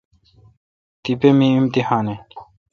تی 1.01 1.11
پہ 1.19 1.29
می 1.37 1.47
امتحان 1.59 2.05
این۔ 2.11 2.19